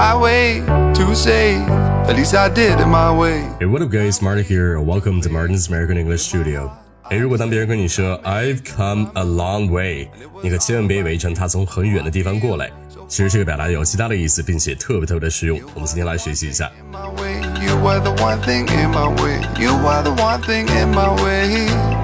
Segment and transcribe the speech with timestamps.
[0.00, 1.56] why wait to say?
[2.08, 3.42] At least I did it my way.
[3.58, 4.22] Hey, what up, guys?
[4.22, 4.80] Martin here.
[4.80, 6.70] Welcome to Martin's American English Studio.
[7.08, 10.08] 哎，如果当别人跟你说 "I've come a long way"，
[10.42, 12.68] 你可千万别以为成他从很远的地方过来。
[13.06, 15.60] 其实这个表达有其他的意思，并且特别特别的实用。
[15.74, 16.68] 我们今天来学习一下。
[16.80, 19.40] In my way, you are the one thing in my way.
[19.60, 21.99] You are the one thing in my way.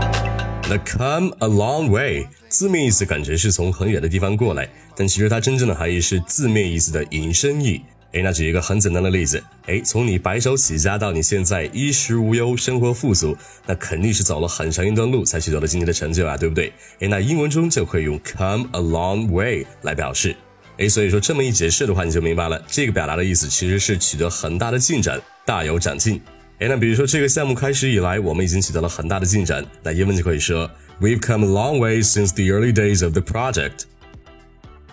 [0.67, 4.67] The come a long way 字面意思感觉是从很远的地方过来，
[4.97, 7.81] 但其实它真正的含义是字面意思的引申义。
[8.11, 13.33] 诶，那举一个很简单的例子，诶，从你白手起家到你现在衣食无忧、生活富足，
[13.65, 16.73] 那肯定是走了很长一段路才取得了今天的成就啊，对不对？
[16.99, 20.35] 诶，那英文中就可以用 come a long way 来表示。
[20.79, 26.21] 诶，所以说这么一解释的话，你就明白了，这个表达的意思其实是取得很大的进展，大有长进。
[26.58, 30.70] 诶，那比如说这个项目开始以来，我们已经取得了很大的进展，那英文就可以说
[31.00, 33.86] We've come a long way since the early days of the project.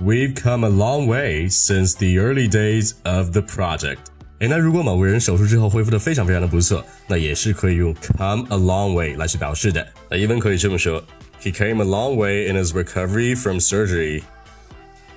[0.01, 3.97] We've come a long way since the early days of the project.
[4.39, 9.85] 诶，那如果某个人手术之后恢复的非常非常的不错，那也是可以用 come a long way 来去表示的。
[10.09, 11.03] 那英文可以这么说：
[11.43, 14.23] He came a long way in his recovery from surgery.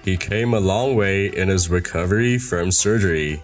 [0.04, 3.38] He came a long way in his recovery from surgery.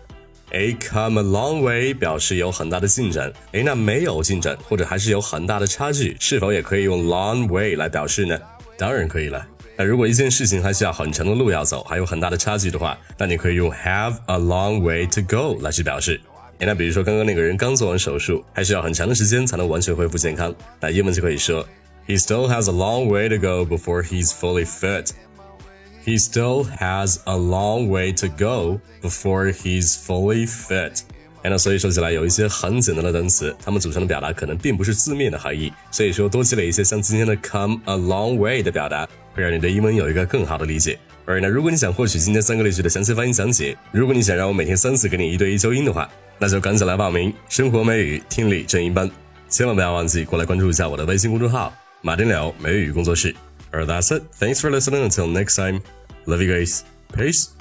[0.53, 3.31] A come a long way 表示有很大的进展。
[3.53, 8.39] 诶，那没有进展或者还是有很大的差距，是否也可以用 long way 来表示呢？
[8.77, 9.45] 当然可以了。
[9.75, 16.21] 那如果一件事情还需要很长的路要走，还有很大的差距的话，那你可以用 have a long way to go 来去表示。
[16.59, 21.67] 诶，那比如说刚刚那个人刚做完手术，还需要很长的时间才能完全恢复健康，那英文就可以说
[22.07, 25.09] He still has a long way to go before he's fully fit.
[26.05, 30.99] He still has a long way to go before he's fully fit.
[31.43, 40.99] 哎，那所以说起来有一些很简单的单词，它们组成的表达可能并不是字面的含义，所以说多积累一些像今天的 come a long way 的表达，会让你对英文有一个更好的理解。
[41.25, 49.09] 而那如果你想获取今天三个例句的详细发音讲解，如果你想让我每天三次给你一对一纠音的话，那就赶紧来报名生活美语听力正音班，
[49.49, 53.33] 千万不要忘记过来关注一下我的微信公众号马丁聊美语工作室。
[53.73, 54.23] 而 that's it.
[54.33, 55.03] Thanks for listening.
[55.03, 55.81] Until next time.
[56.25, 56.85] Love you guys.
[57.13, 57.53] Peace.